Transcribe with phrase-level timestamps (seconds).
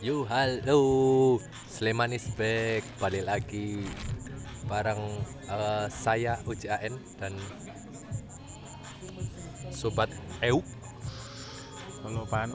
[0.00, 0.80] Yo halo,
[1.68, 3.84] Sleman is back, balik lagi
[4.64, 4.96] bareng
[5.44, 7.36] eh, saya UJAN dan
[9.68, 10.08] sobat
[10.40, 10.64] Euk
[12.00, 12.48] Halo Pan,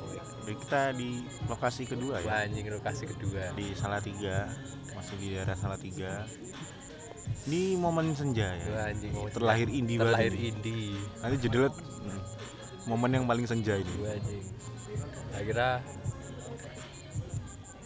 [0.50, 3.54] kita di lokasi kedua ya anjing lokasi kedua.
[3.54, 4.50] di Salatiga,
[4.98, 6.26] masih di daerah Salatiga.
[7.46, 8.90] Ini momen senja ya.
[8.90, 10.50] Anjing Terlahir indie banget terlahir ini.
[10.50, 10.98] indie.
[11.22, 12.22] Nanti judulnya hmm,
[12.90, 13.94] momen yang paling senja ini.
[14.02, 14.46] Anjing.
[15.38, 15.86] Akhirnya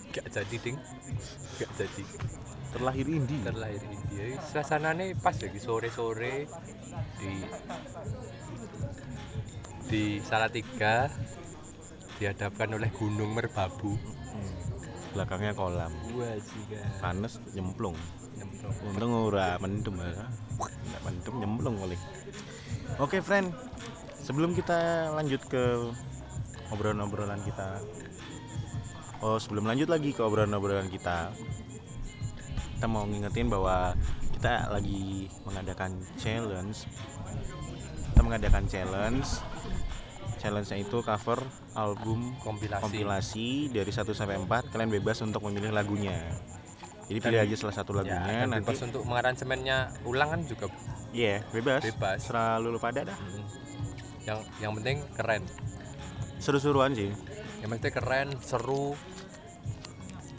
[0.10, 0.78] gak jadi ding,
[1.58, 2.04] gak jadi
[2.70, 3.42] Terlahir indie.
[3.42, 4.38] terlahir indie.
[4.46, 6.46] Suasananya pas lagi sore-sore
[7.18, 7.34] di
[9.90, 11.10] di Salatiga
[12.22, 13.98] dihadapkan oleh Gunung Merbabu.
[13.98, 14.54] Hmm,
[15.18, 15.90] Belakangnya kolam.
[16.14, 17.98] Wah, jika Panas nyemplung.
[18.38, 18.74] nyemplung.
[18.86, 20.30] Untung ora mendem ya.
[20.62, 22.02] Nggak mendem nyemplung paling.
[23.02, 23.50] Oke, friend.
[24.22, 25.90] Sebelum kita lanjut ke
[26.70, 27.82] obrolan-obrolan kita.
[29.20, 31.36] Oh, sebelum lanjut lagi ke obrolan-obrolan kita.
[32.74, 33.92] Kita mau ngingetin bahwa
[34.32, 36.88] kita lagi mengadakan challenge.
[38.10, 39.28] Kita mengadakan challenge.
[40.40, 41.44] Challenge-nya itu cover
[41.76, 42.80] album Kompilasi.
[42.80, 46.16] kompilasi dari 1 sampai 4 kalian bebas untuk memilih lagunya.
[47.12, 50.42] Jadi Dan- pilih aja salah satu Ya, lagunya dan nanti bebas untuk mengaransemennya ulang kan
[50.46, 50.72] juga
[51.12, 51.84] Iya, bebas.
[51.84, 52.24] Bebas.
[52.24, 53.18] Selalu lu pada dah.
[53.18, 53.44] mm,
[54.24, 55.44] yang yang penting keren.
[56.38, 57.12] Seru-seruan sih.
[57.60, 58.96] Yang penting keren, seru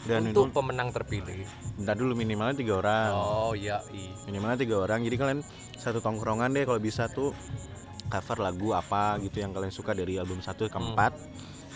[0.01, 1.45] Dan untuk itu pemenang terpilih.
[1.71, 3.09] bentar dulu minimalnya tiga orang.
[3.11, 4.09] Oh iya, i.
[4.25, 5.01] Minimalnya tiga orang.
[5.01, 5.39] Jadi kalian
[5.75, 7.33] satu tongkrongan deh kalau bisa tuh
[8.07, 10.91] cover lagu apa gitu yang kalian suka dari album 1 ke Hmm.
[10.91, 11.13] 4.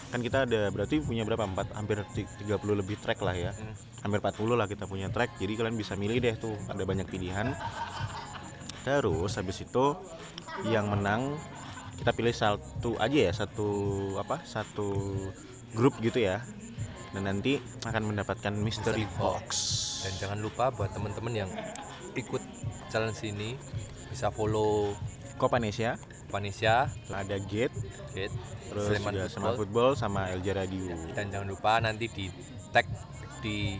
[0.08, 1.42] Kan kita ada berarti punya berapa?
[1.44, 3.52] 4 hampir ti- 30 lebih track lah ya.
[3.52, 3.74] Hmm.
[4.04, 5.38] Hampir 40 lah kita punya track.
[5.38, 7.54] Jadi kalian bisa milih deh tuh, ada banyak pilihan.
[8.84, 9.86] Terus habis itu
[10.64, 11.38] yang menang
[11.96, 13.68] kita pilih satu aja ya, satu
[14.20, 14.44] apa?
[14.44, 15.16] Satu
[15.76, 16.44] grup gitu ya.
[17.16, 19.48] Dan nanti akan mendapatkan mystery Mystery box.
[20.04, 21.52] Dan jangan lupa buat teman-teman yang
[22.16, 22.44] ikut
[22.92, 23.56] challenge ini
[24.12, 24.96] bisa follow
[25.36, 26.00] Kopanesia,
[26.32, 27.76] Vanesia, ada Gate,
[28.16, 28.32] Gate,
[28.72, 29.36] terus Sleman juga Football.
[29.36, 30.96] Seman Football sama LJ Radio.
[31.12, 32.32] dan jangan lupa nanti di
[32.72, 32.88] tag
[33.44, 33.76] di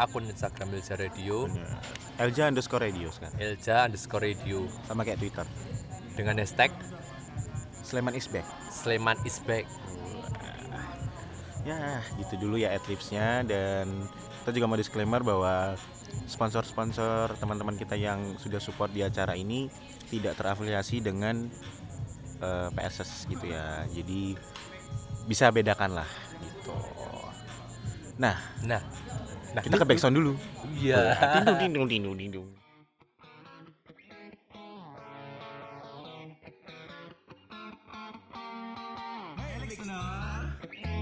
[0.00, 1.70] akun Instagram Elja Radio, Bener.
[2.14, 5.46] LJ underscore radio sekarang Elja underscore Radio sama kayak Twitter.
[6.14, 6.70] dengan hashtag
[7.84, 8.48] Sleman is back.
[8.72, 9.68] Sleman is back.
[11.64, 14.08] Ya, gitu dulu ya adlibsnya dan
[14.44, 15.76] kita juga mau disclaimer bahwa
[16.28, 19.68] sponsor-sponsor teman-teman kita yang sudah support di acara ini
[20.08, 21.48] tidak terafiliasi dengan
[22.40, 23.84] eh, PSS gitu ya.
[23.92, 24.36] Jadi
[25.28, 26.08] bisa bedakan lah
[26.40, 26.76] gitu.
[28.20, 28.80] Nah, Nah,
[29.52, 30.32] nah kita ke backsound dulu.
[30.80, 31.16] Iya.
[31.44, 32.63] Dindung dindung dindung dindung.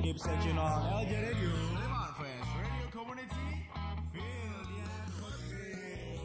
[0.02, 1.50] Keep searching on LJ Radio.
[1.72, 3.48] Sleman Friends Radio Community.
[4.12, 6.18] Feel the atmosphere.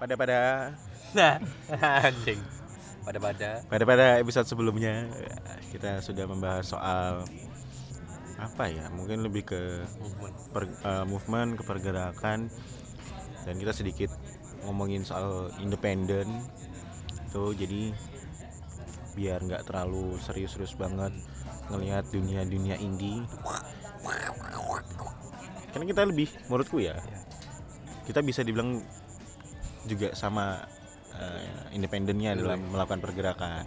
[0.00, 0.38] Pada pada
[1.10, 1.42] Nah,
[2.06, 2.40] anjing.
[3.02, 5.08] Pada-pada pada pada episode sebelumnya
[5.74, 7.26] kita sudah membahas soal
[8.40, 8.88] apa ya?
[8.88, 9.60] Mungkin lebih ke
[10.00, 10.34] movement.
[10.50, 12.48] per- eh, movement ke pergerakan
[13.44, 14.10] dan kita sedikit
[14.64, 16.28] ngomongin soal independen
[17.32, 17.94] tuh jadi
[19.16, 21.12] biar nggak terlalu serius-serius banget
[21.72, 23.24] ngelihat dunia-dunia indie
[25.70, 26.98] karena kita lebih menurutku ya
[28.04, 28.82] kita bisa dibilang
[29.86, 30.60] juga sama
[31.16, 33.64] eh, independennya dalam melakukan pergerakan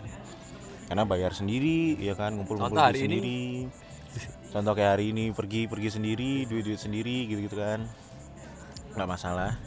[0.86, 3.18] karena bayar sendiri ya kan ngumpul-ngumpul hari ini.
[4.54, 7.86] Contoh kayak hari ini pergi pergi sendiri duit duit sendiri gitu gitu kan.
[8.94, 9.58] Nggak masalah.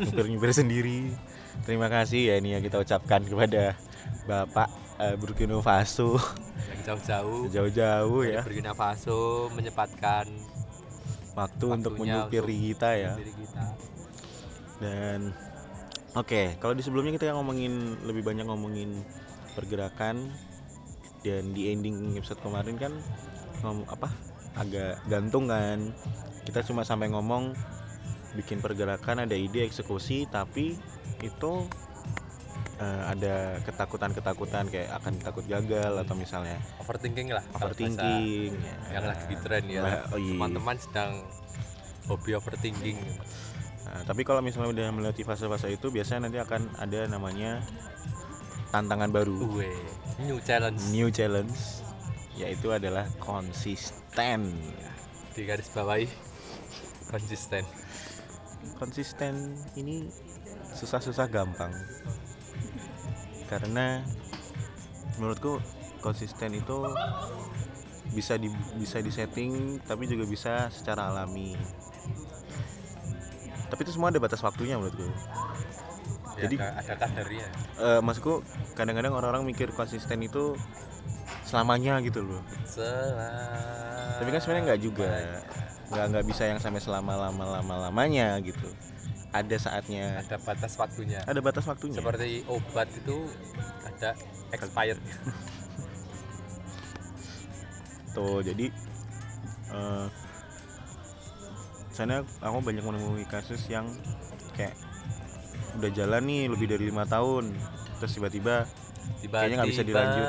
[0.00, 1.12] Nyupir nyupir sendiri.
[1.68, 3.76] Terima kasih ya ini yang kita ucapkan kepada
[4.24, 4.68] bapak
[4.98, 6.16] eh, Burkina Faso.
[6.72, 7.42] Yang jauh-jauh.
[7.52, 8.40] Jauh-jauh ya.
[8.40, 10.26] Burkina Faso menyempatkan
[11.32, 13.12] waktu untuk menyupir kita ya.
[13.16, 13.64] kita.
[14.82, 15.30] dan
[16.18, 19.00] oke kalau di sebelumnya kita ngomongin lebih banyak ngomongin
[19.54, 20.32] pergerakan
[21.22, 22.92] dan di ending episode kemarin kan
[23.62, 24.10] ngomong apa
[24.58, 25.94] agak gantung kan
[26.44, 27.54] kita cuma sampai ngomong
[28.34, 30.76] bikin pergerakan ada ide eksekusi tapi
[31.22, 31.52] itu
[32.80, 37.44] eh, ada ketakutan-ketakutan kayak akan takut gagal atau misalnya Overthinking lah.
[37.54, 39.82] overthinking bahasa Yang lagi di tren ya.
[40.10, 40.34] Oh iya.
[40.34, 41.12] Teman-teman sedang
[42.10, 42.98] hobi overthinking.
[43.82, 47.60] Nah, tapi kalau misalnya udah melewati fase-fase itu biasanya nanti akan ada namanya
[48.72, 49.36] tantangan baru.
[49.52, 49.68] Uwe,
[50.24, 50.80] new challenge.
[50.88, 51.84] new challenge
[52.40, 54.56] yaitu adalah konsisten.
[55.36, 56.08] Di garis bawahi
[57.12, 57.68] konsisten.
[58.80, 60.08] Konsisten ini
[60.72, 61.76] susah-susah gampang.
[63.52, 64.00] Karena
[65.20, 65.60] menurutku
[66.00, 66.88] konsisten itu
[68.16, 68.48] bisa di
[68.80, 71.52] bisa disetting tapi juga bisa secara alami.
[73.68, 75.12] Tapi itu semua ada batas waktunya menurutku
[76.32, 77.46] Ya, Jadi- ada, kadarnya
[77.76, 78.40] Eh maksudku
[78.72, 80.56] kadang-kadang orang-orang mikir konsisten itu
[81.44, 82.40] selamanya gitu loh.
[82.64, 83.28] Selama
[84.22, 85.08] tapi kan sebenarnya nggak juga.
[85.92, 88.70] Nggak nggak bisa yang sampai selama lama lama lamanya gitu.
[89.32, 90.22] Ada saatnya.
[90.22, 91.20] Ada batas waktunya.
[91.26, 91.98] Ada batas waktunya.
[91.98, 93.16] Seperti obat itu
[93.84, 94.14] ada
[94.54, 95.00] expired.
[98.14, 98.68] Tuh jadi
[99.72, 100.06] eh
[101.92, 103.84] sana aku banyak menemui kasus yang
[104.56, 104.72] kayak
[105.76, 107.52] udah jalan nih lebih dari lima tahun.
[107.98, 108.66] Terus tiba-tiba
[109.22, 110.26] Kayaknya nggak bisa dilanjut.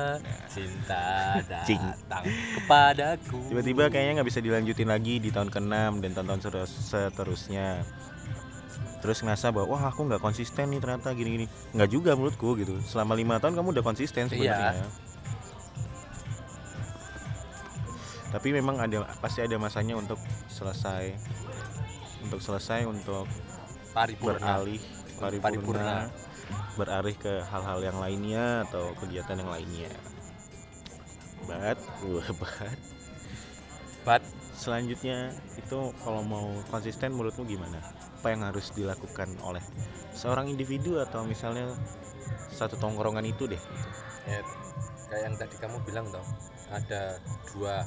[0.50, 1.06] cinta
[1.46, 2.24] datang
[2.58, 3.40] kepadaku.
[3.54, 7.86] Tiba-tiba kayaknya nggak bisa dilanjutin lagi di tahun ke-6 dan tahun-tahun seterus- seterusnya.
[9.02, 11.46] Terus ngerasa bahwa wah aku nggak konsisten nih ternyata gini-gini.
[11.74, 12.82] Nggak juga menurutku gitu.
[12.82, 14.82] Selama lima tahun kamu udah konsisten sebenarnya.
[14.82, 14.86] Iya.
[18.34, 20.18] tapi memang ada pasti ada masanya untuk
[20.50, 21.14] selesai.
[22.26, 23.30] Untuk selesai untuk
[23.94, 24.58] paripurna.
[24.58, 24.82] beralih
[25.20, 25.42] Paripurna.
[25.42, 25.98] paripurna.
[26.78, 29.92] Beralih ke hal-hal yang lainnya atau kegiatan yang lainnya.
[31.48, 32.78] But wah, but
[34.04, 34.24] but
[34.56, 37.80] selanjutnya itu kalau mau konsisten menurutmu gimana?
[38.24, 39.64] Apa yang harus dilakukan oleh
[40.16, 41.68] seorang individu atau misalnya
[42.54, 43.60] satu tongkrongan itu deh?
[44.24, 44.40] Ya,
[45.12, 46.24] kayak yang tadi kamu bilang toh
[46.72, 47.20] ada
[47.52, 47.84] dua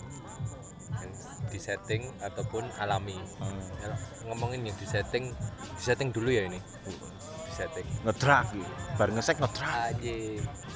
[1.51, 3.17] disetting ataupun alami.
[3.39, 3.93] Hmm, Ya,
[4.27, 5.31] ngomongin yang disetting
[5.79, 6.61] disetting dulu ya ini.
[7.49, 7.87] Disetting.
[8.05, 10.17] Ngetrak gitu bar ngesek ngetrak aja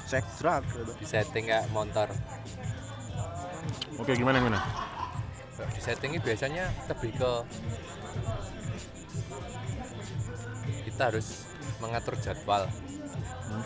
[0.05, 0.93] sek trak gitu.
[1.01, 2.05] disetting kayak motor
[3.97, 4.61] oke gimana gimana?
[5.57, 7.31] Kalau disetting ini biasanya lebih ke
[10.85, 11.49] kita harus
[11.81, 12.69] mengatur jadwal.
[13.51, 13.65] Hmm.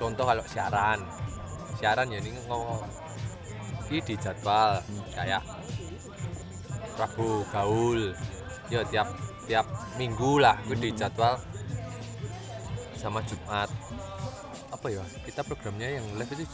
[0.00, 1.00] contoh kalau siaran.
[1.76, 2.80] Siaran ya ini ngomong
[3.92, 4.80] ini di jadwal.
[5.12, 5.44] Kayak
[6.96, 8.16] Rabu gaul.
[8.72, 9.12] Ya tiap
[9.46, 9.68] tiap
[10.00, 11.36] minggu lah gue di jadwal.
[12.96, 13.68] Sama Jumat.
[14.72, 15.04] Apa ya?
[15.28, 16.44] Kita programnya yang live itu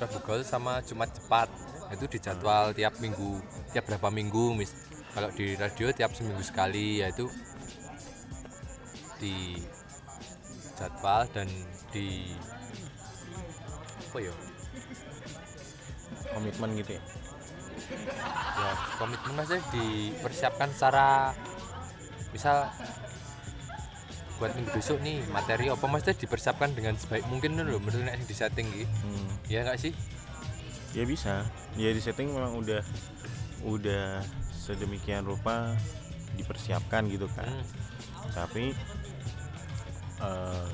[0.00, 1.52] Rabu gaul sama Jumat cepat.
[1.92, 3.44] Itu di jadwal tiap minggu.
[3.76, 4.72] Tiap berapa minggu mis
[5.10, 7.26] kalau di radio tiap seminggu sekali yaitu
[9.20, 9.60] di
[10.80, 11.46] jadwal dan
[11.92, 12.32] di
[14.10, 14.34] apa ya?
[16.30, 17.02] Komitmen gitu ya
[18.56, 21.32] ya komitmen maksudnya dipersiapkan secara
[22.30, 22.68] misal
[24.40, 28.32] buat minggu besok nih materi apa maksudnya dipersiapkan dengan sebaik mungkin dulu menurut nek di
[28.32, 29.92] setting gitu Hmm, ya enggak sih?
[30.96, 31.44] Ya bisa.
[31.76, 32.80] Ya di setting memang udah
[33.62, 35.76] udah sedemikian rupa
[36.40, 37.64] dipersiapkan gitu kan Hmm,
[38.32, 38.72] tapi
[40.20, 40.66] eh,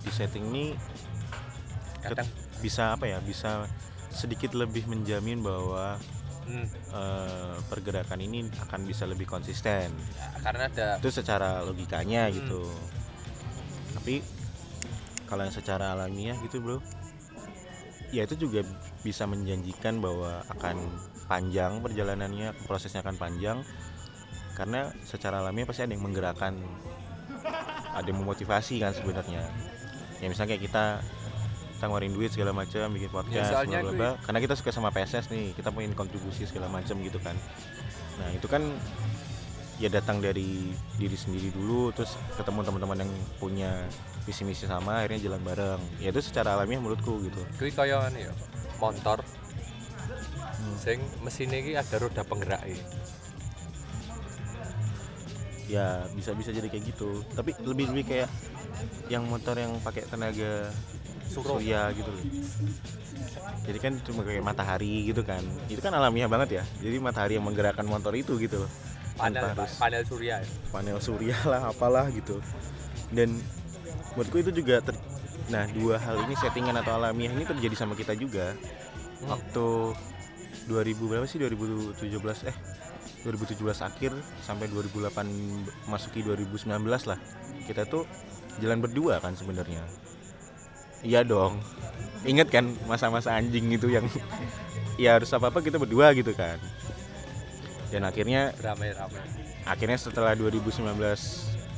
[0.00, 0.66] di setting ini
[2.00, 2.28] kadang
[2.60, 3.68] bisa apa ya bisa
[4.14, 5.98] sedikit lebih menjamin bahwa
[6.46, 9.90] hmm, eh, pergerakan ini akan bisa lebih konsisten.
[10.14, 12.34] Ya, karena ada itu secara logikanya Hmm.
[12.38, 12.62] gitu.
[13.98, 14.22] Tapi
[15.26, 16.78] kalau yang secara alamiah gitu bro
[18.14, 18.62] ya itu juga
[19.02, 20.76] bisa menjanjikan bahwa akan
[21.26, 23.58] panjang perjalanannya prosesnya akan panjang.
[24.54, 26.54] Karena secara alamiah pasti ada yang menggerakkan
[27.94, 29.50] ada yang memotivasi kan sebenarnya.
[30.22, 30.84] Ya misalnya kayak kita
[31.84, 35.28] kita ngeluarin duit segala macam bikin podcast soalnya bla bla karena kita suka sama PSS
[35.28, 37.36] nih kita pengen kontribusi segala macam gitu kan
[38.16, 38.64] nah itu kan
[39.76, 43.84] ya datang dari diri sendiri dulu terus ketemu teman-teman yang punya
[44.24, 48.32] visi misi sama akhirnya jalan bareng ya itu secara alamiah menurutku gitu kuwi kaya ya
[48.80, 49.20] motor
[50.54, 50.76] Hmm.
[50.80, 52.80] sing mesinnya iki ada roda penggerak e.
[55.68, 58.30] ya bisa bisa jadi kayak gitu tapi lebih lebih kayak
[59.12, 60.72] yang motor yang pakai tenaga.
[61.28, 62.24] Surya gitu loh.
[63.64, 65.40] Jadi kan cuma kayak matahari gitu kan.
[65.72, 66.64] Itu kan alamiah banget ya.
[66.84, 68.70] Jadi matahari yang menggerakkan motor itu gitu loh.
[69.14, 70.48] Panel harus panel surya ya.
[70.74, 72.42] panel surya lah apalah gitu.
[73.14, 73.38] Dan
[74.14, 75.00] menurutku itu juga ter-
[75.44, 78.52] nah dua hal ini settingan atau alamiah ini terjadi sama kita juga.
[79.24, 79.30] Hmm.
[79.30, 79.68] waktu
[80.68, 81.38] 2000 berapa sih?
[81.40, 82.56] 2017 eh
[83.24, 84.12] 2017 akhir
[84.44, 86.68] sampai 2008 masuki 2019
[87.08, 87.16] lah.
[87.64, 88.04] Kita tuh
[88.60, 89.80] jalan berdua kan sebenarnya
[91.04, 91.60] iya dong.
[92.24, 94.08] Inget kan masa-masa anjing itu yang
[95.02, 96.56] ya harus apa apa kita berdua gitu kan.
[97.92, 99.22] Dan akhirnya beramai-ramai
[99.64, 100.82] akhirnya setelah 2019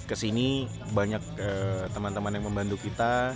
[0.06, 3.34] ke sini banyak eh, teman-teman yang membantu kita.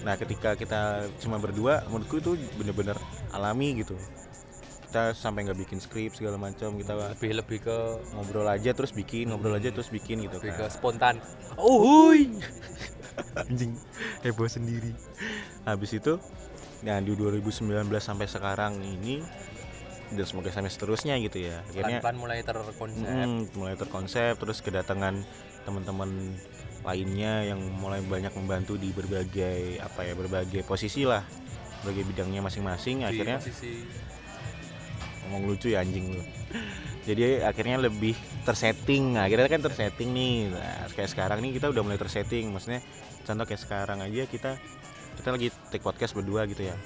[0.00, 2.96] Nah ketika kita cuma berdua menurutku itu bener-bener
[3.36, 4.00] alami gitu
[4.90, 7.78] kita sampai nggak bikin skrip segala macam kita lebih lebih ke
[8.10, 11.14] ngobrol aja terus bikin ngobrol aja terus bikin gitu lebih ke kan spontan.
[11.54, 12.42] Uhuy!
[13.46, 13.78] Anjing
[14.26, 14.90] heboh sendiri.
[15.62, 16.18] Habis itu
[16.82, 19.22] nah di 2019 sampai sekarang ini
[20.10, 21.62] dan semoga sampai seterusnya gitu ya.
[21.70, 23.06] Akhirnya pelan-pelan mulai terkonsep.
[23.06, 25.22] Mm, mulai terkonsep terus kedatangan
[25.70, 26.34] teman-teman
[26.82, 31.22] lainnya yang mulai banyak membantu di berbagai apa ya berbagai posisi lah.
[31.86, 34.09] Berbagai bidangnya masing-masing akhirnya posisi
[35.30, 36.22] ngomong lucu ya anjing lu.
[37.06, 38.12] Jadi akhirnya lebih
[38.44, 39.16] tersetting.
[39.16, 40.52] Nah, akhirnya kan tersetting nih.
[40.52, 42.52] Nah, kayak sekarang nih kita udah mulai tersetting.
[42.52, 42.82] Maksudnya
[43.24, 44.60] contoh kayak sekarang aja kita
[45.16, 46.76] kita lagi take podcast berdua gitu ya.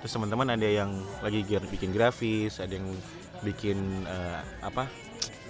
[0.00, 0.90] Terus teman-teman ada yang
[1.20, 2.88] lagi bikin grafis ada yang
[3.44, 3.78] bikin
[4.08, 4.88] eh, apa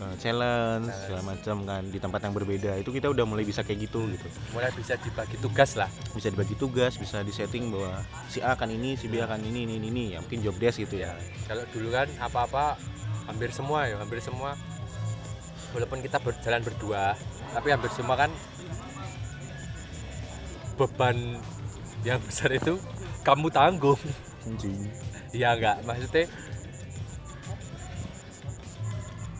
[0.00, 2.72] eh, challenge segala macam kan di tempat yang berbeda.
[2.80, 4.26] Itu kita udah mulai bisa kayak gitu gitu.
[4.56, 5.92] Mulai bisa dibagi tugas lah.
[6.16, 8.00] Bisa dibagi tugas bisa disetting bahwa
[8.32, 11.04] si A akan ini si B akan ini ini ini, ya mungkin job desk gitu
[11.04, 11.12] ya.
[11.44, 12.80] Kalau dulu kan apa-apa
[13.28, 14.56] hampir semua ya hampir semua.
[15.70, 17.14] Walaupun kita berjalan berdua
[17.54, 18.30] tapi hampir semua kan
[20.74, 21.38] beban
[22.02, 22.80] yang besar itu
[23.22, 24.00] kamu tanggung.
[25.30, 25.76] Iya enggak.
[25.84, 26.24] Maksudnya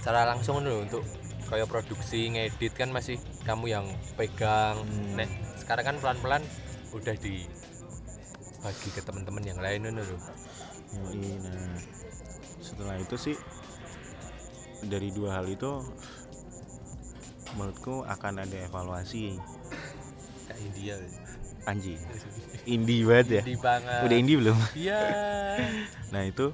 [0.01, 1.03] cara langsung dulu untuk
[1.51, 4.79] kayak produksi ngedit kan masih kamu yang pegang.
[4.81, 5.19] Hmm.
[5.19, 5.31] Nek,
[5.61, 6.43] sekarang kan pelan-pelan
[6.91, 10.19] udah dibagi ke teman-teman yang lain dulu
[10.91, 11.79] Yoi, nah.
[12.59, 13.37] Setelah itu sih
[14.83, 15.87] dari dua hal itu
[17.55, 19.39] menurutku akan ada evaluasi.
[20.51, 20.95] Kayak India.
[21.69, 22.01] Anjing.
[22.75, 23.43] Indie banget ya?
[23.47, 24.01] Indie banget.
[24.03, 24.59] Udah indie belum?
[24.75, 25.03] Iya.
[26.11, 26.51] Nah itu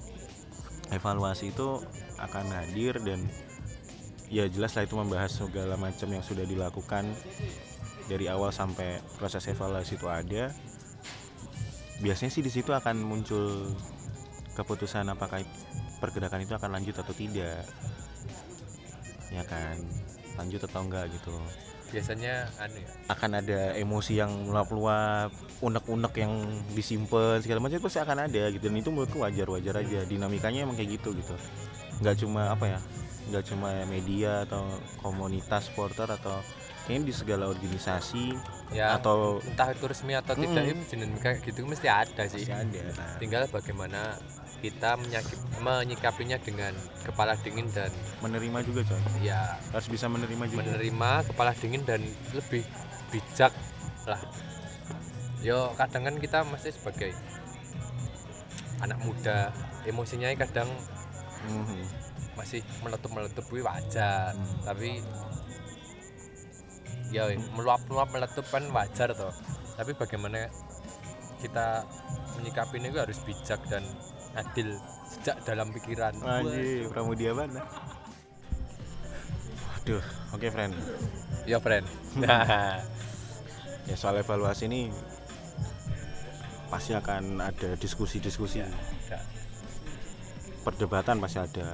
[0.93, 1.81] evaluasi itu
[2.17, 3.25] akan hadir dan
[4.27, 7.07] ya jelas lah itu membahas segala macam yang sudah dilakukan
[8.07, 10.51] dari awal sampai proses evaluasi itu ada.
[12.03, 13.73] Biasanya sih di situ akan muncul
[14.55, 15.43] keputusan apakah
[15.99, 17.67] pergerakan itu akan lanjut atau tidak.
[19.33, 19.81] Ya kan?
[20.39, 21.35] Lanjut atau enggak gitu.
[21.87, 22.89] Biasanya anu ya?
[23.07, 25.31] Akan ada emosi yang meluap-luap,
[25.63, 26.35] unek-unek yang
[26.75, 28.69] disimpan segala macam itu pasti akan ada gitu.
[28.69, 30.01] Dan itu menurutku wajar-wajar aja.
[30.05, 31.35] Dinamikanya emang kayak gitu gitu
[32.01, 32.81] nggak cuma apa ya
[33.27, 34.63] nggak cuma media atau
[35.03, 36.39] komunitas supporter atau
[36.87, 38.39] kayaknya di segala organisasi
[38.71, 40.83] ya atau entah itu resmi atau tidak Mm-mm.
[40.83, 42.47] ya jenis kayak gitu mesti ada sih.
[42.47, 44.15] Pasti ada nah, tinggal bagaimana
[44.63, 46.73] kita menyakip, menyikapinya dengan
[47.05, 47.93] kepala dingin dan
[48.25, 49.03] menerima juga coy.
[49.21, 49.61] Ya.
[49.71, 50.65] Harus bisa menerima juga.
[50.65, 52.01] Menerima kepala dingin dan
[52.33, 52.65] lebih
[53.13, 53.53] bijak
[54.09, 54.21] lah.
[55.45, 57.13] Yo kadang kan kita masih sebagai
[58.81, 59.53] anak muda
[59.85, 60.69] emosinya kadang
[62.37, 64.61] Masih meletup meletup wih wajar Hmm.
[64.63, 65.01] tapi
[67.09, 69.31] ya meluap meluap meletup kan wajar toh
[69.79, 70.51] tapi bagaimana
[71.39, 71.87] kita
[72.35, 73.87] menyikapi ini harus bijak dan
[74.35, 74.75] adil
[75.07, 77.63] sejak dalam pikiran Anjir, Pramudia mana?
[79.71, 80.03] Waduh,
[80.35, 80.75] oke friend.
[81.47, 81.87] ya friend
[82.19, 82.83] nah
[83.87, 84.91] Ya soal evaluasi ini
[86.67, 88.59] pasti akan ada diskusi-diskusi.
[88.59, 88.67] ya,
[90.67, 91.69] Perdebatan pasti ada.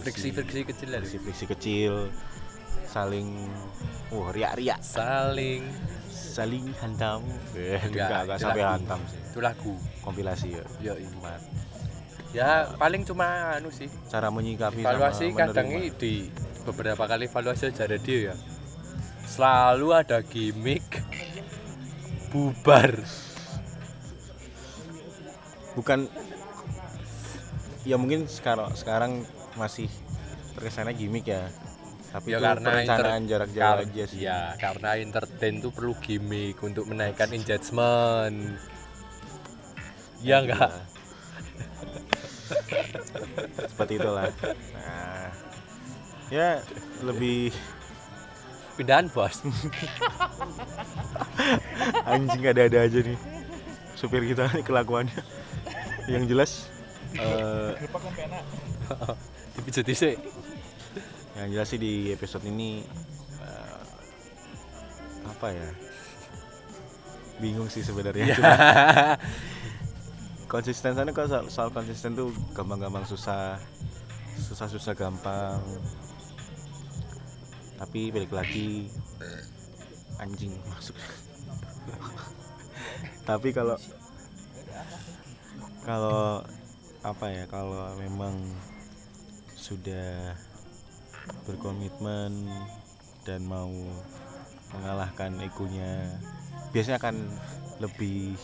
[0.00, 2.08] friksi friksi kecil lah friksi kecil
[2.88, 3.28] saling
[4.08, 4.80] wah riak-riak.
[4.80, 5.68] Saling
[6.08, 7.20] saling hantam.
[7.52, 8.72] Eh Enggak, enggak sampai lagu.
[8.80, 9.20] hantam sih.
[9.20, 9.74] Itu lagu.
[10.00, 10.64] Kompilasi ya.
[10.80, 10.92] Ya
[12.32, 13.92] ya paling cuma anu sih.
[14.08, 15.68] Cara menyikapi evaluasi kadang
[16.00, 16.32] di
[16.64, 18.34] beberapa kali evaluasi aja radio ya.
[19.28, 20.84] Selalu ada gimmick
[22.32, 22.96] bubar.
[25.76, 26.08] Bukan
[27.82, 29.26] ya mungkin sekarang sekarang
[29.58, 29.90] masih
[30.54, 31.50] terkesannya gimmick ya.
[32.12, 34.20] Tapi ya itu karena perencanaan inter- jarak jauh kar- aja sih.
[34.20, 38.60] ya karena entertain tuh perlu gimmick untuk menaikkan engagement.
[40.20, 40.70] Ya enggak.
[43.72, 44.28] seperti itulah.
[44.76, 45.32] Nah
[46.28, 46.60] ya
[47.00, 47.48] lebih
[48.76, 49.40] pindahan bos.
[52.04, 53.16] Anjing ada-ada aja nih
[53.96, 55.16] supir kita nih kelakuannya.
[56.12, 56.52] Yang jelas
[57.16, 57.70] eh,
[59.56, 60.14] dipijat sih
[61.32, 62.84] yang jelas sih di episode ini
[63.40, 63.82] eh,
[65.26, 65.68] apa ya?
[67.40, 68.36] Bingung sih sebenarnya.
[68.36, 68.54] Cuma
[70.52, 73.56] konsisten sana kalau soal, soal konsisten tuh gampang-gampang susah.
[74.36, 75.58] Susah-susah gampang.
[77.80, 78.92] Tapi balik lagi
[80.22, 80.94] anjing masuk.
[83.28, 83.74] Tapi kalau
[85.82, 86.46] kalau
[87.02, 88.38] apa ya kalau memang
[89.58, 90.38] sudah
[91.46, 92.46] berkomitmen
[93.26, 93.70] dan mau
[94.74, 96.18] mengalahkan egonya
[96.70, 97.16] biasanya akan
[97.82, 98.38] lebih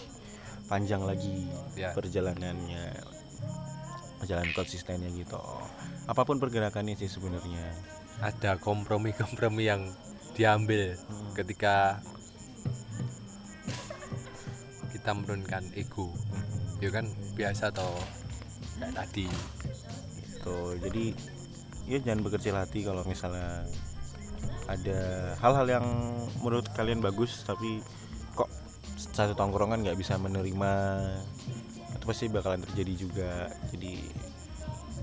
[0.66, 1.48] panjang lagi
[1.78, 1.94] Ya.
[1.94, 2.98] perjalanannya
[4.26, 5.38] jalan konsistennya gitu.
[6.10, 7.70] Apa pun pergerakannya sih sebenarnya.
[8.18, 9.94] Ada kompromi-kompromi yang
[10.34, 11.32] diambil Hmm.
[11.38, 12.02] ketika
[14.90, 16.10] kita menurunkan ego.
[16.82, 17.06] Ya kan
[17.38, 17.94] biasa toh
[18.78, 19.26] kayak tadi
[20.22, 20.58] gitu.
[20.78, 21.04] Jadi
[21.88, 23.66] ya jangan berkecil hati kalau misalnya
[24.68, 25.86] ada hal-hal yang
[26.44, 27.80] menurut kalian bagus tapi
[28.36, 28.52] kok
[28.94, 30.72] satu tongkrongan nggak bisa menerima
[31.96, 33.32] itu pasti bakalan terjadi juga.
[33.74, 34.04] Jadi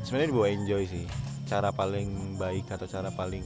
[0.06, 1.06] sebenarnya dibawa enjoy sih.
[1.46, 3.46] Cara paling baik atau cara paling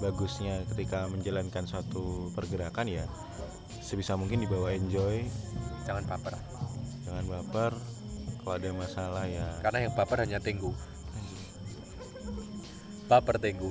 [0.00, 3.04] bagusnya ketika menjalankan suatu pergerakan ya
[3.84, 5.26] sebisa mungkin dibawa enjoy.
[5.84, 6.34] Jangan baper.
[7.06, 7.99] Jangan baper
[8.50, 10.74] kalau ada masalah ya karena yang baper hanya tenggu
[13.06, 13.70] baper tenggu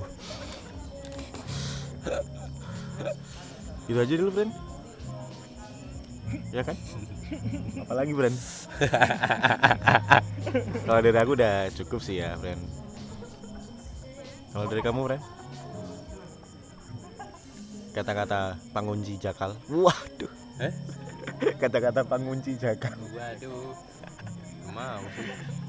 [3.91, 4.53] Itu aja dulu, friend.
[6.55, 6.77] ya kan?
[7.83, 8.37] Apalagi, friend?
[10.85, 12.61] Kalau dari aku udah cukup sih ya, friend.
[14.53, 15.23] Kalau dari kamu, friend?
[17.97, 19.57] Kata-kata pangunci jakal.
[19.67, 20.31] Waduh.
[20.61, 20.73] eh
[21.57, 22.93] Kata-kata pangunci jakal.
[23.11, 23.73] waduh
[24.79, 25.03] mau.
[25.11, 25.59] Sih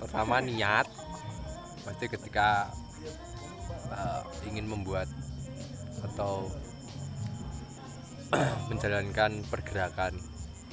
[0.00, 0.88] pertama niat
[1.84, 2.72] pasti ketika
[3.92, 5.08] uh, ingin membuat
[6.00, 6.48] atau
[8.72, 10.16] menjalankan pergerakan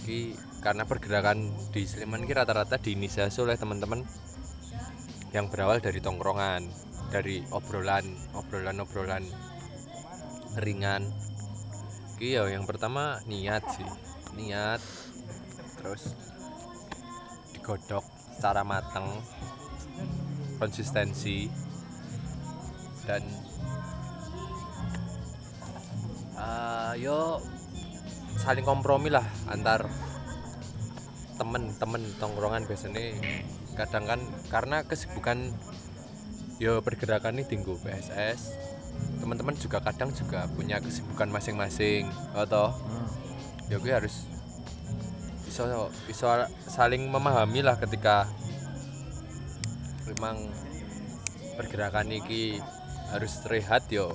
[0.08, 4.08] Ki, karena pergerakan di Sleman ini rata-rata diinisiasi oleh teman-teman
[5.36, 6.64] yang berawal dari tongkrongan
[7.12, 9.24] dari obrolan obrolan obrolan
[10.64, 11.04] ringan.
[12.16, 13.90] Ki, ya, yang pertama niat sih.
[14.40, 14.80] Niat
[15.78, 16.14] terus
[17.54, 18.04] digodok
[18.38, 19.08] secara matang
[20.58, 21.50] konsistensi
[23.06, 23.24] dan
[26.38, 27.42] eh, yo
[28.38, 29.90] saling kompromi lah antar
[31.38, 33.14] temen-temen tongkrongan biasanya.
[33.78, 34.20] Kadang kan
[34.50, 35.54] karena kesibukan
[36.58, 38.58] yo pergerakan ini tinggu PSS
[39.22, 42.74] teman-teman juga kadang juga punya kesibukan masing-masing atau
[43.70, 44.26] ya gue harus
[45.58, 46.30] bisa bisa
[46.70, 48.30] saling memahami lah ketika
[50.06, 50.54] memang
[51.58, 52.62] pergerakan ini
[53.10, 54.14] harus rehat yo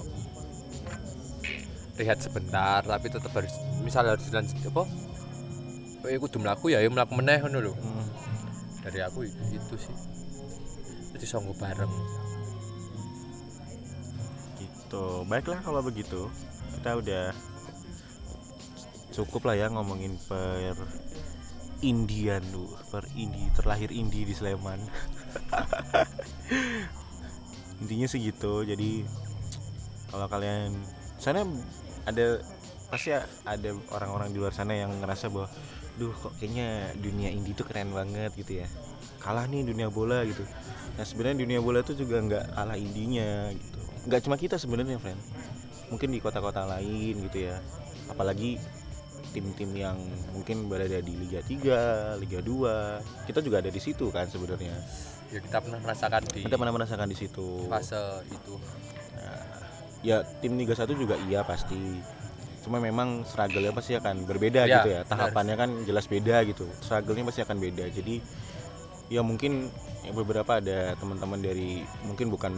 [1.98, 3.50] rehat sebentar tapi tetap harus
[3.82, 4.86] misal harus dilanjut apa
[6.06, 8.06] eh kudu mlaku ya ya mlaku meneh ngono lho Hmm.
[8.86, 9.96] dari aku itu, itu sih
[11.18, 11.90] jadi songgo bareng
[14.92, 15.24] Gitu.
[15.24, 16.28] Baiklah kalau begitu.
[16.76, 17.32] Kita udah
[19.08, 20.76] cukup lah ya ngomongin per
[21.82, 24.78] Indian lu, per Indi terlahir Indi di Sleman.
[27.82, 28.62] Intinya sih gitu.
[28.62, 29.02] Jadi
[30.08, 30.78] kalau kalian
[31.18, 31.42] sana
[32.06, 32.38] ada
[32.92, 33.10] pasti
[33.48, 35.48] ada orang-orang di luar sana yang ngerasa bahwa
[35.96, 38.68] duh kok kayaknya dunia indie tuh keren banget gitu ya.
[39.18, 40.46] Kalah nih dunia bola gitu.
[40.94, 43.80] Nah sebenarnya dunia bola tuh juga nggak kalah indinya gitu.
[44.06, 45.20] Nggak cuma kita sebenarnya friend.
[45.90, 47.58] Mungkin di kota-kota lain gitu ya.
[48.08, 48.60] Apalagi
[49.32, 49.96] tim-tim yang
[50.30, 54.76] mungkin berada di Liga 3, Liga 2 kita juga ada di situ kan sebenarnya.
[55.32, 57.64] Ya kita pernah merasakan di kita pernah merasakan di situ.
[57.66, 57.96] fase
[58.28, 58.54] itu.
[60.02, 62.02] Ya tim Liga 1 juga iya pasti.
[62.62, 65.00] Cuma memang struggle-nya pasti akan berbeda Ya, gitu ya.
[65.02, 65.10] benar.
[65.30, 66.66] tahapannya kan jelas beda gitu.
[66.78, 67.84] Struggle-nya pasti akan beda.
[67.88, 68.18] Jadi
[69.10, 69.70] ya mungkin
[70.02, 72.52] ya beberapa ada teman-teman dari mungkin bukan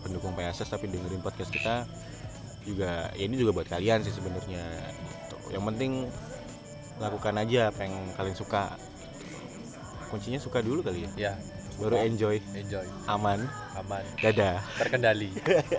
[0.00, 1.86] pendukung PSS tapi dengerin podcast kita
[2.64, 4.62] juga ya ini juga buat kalian sih sebenarnya.
[5.50, 6.06] Yang penting
[6.98, 8.74] lakukan aja apa yang kalian suka.
[10.08, 11.10] Kuncinya suka dulu kali ya?
[11.30, 11.34] Ya
[11.78, 12.36] baru enjoy.
[12.58, 12.86] Enjoy.
[13.06, 13.46] Aman.
[13.78, 14.02] Aman.
[14.18, 14.58] Dadah.
[14.76, 15.30] Terkendali.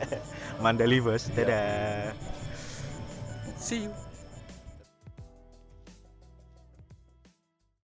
[0.64, 1.28] Mandali bos.
[1.36, 2.16] Dadah.
[3.60, 4.09] See you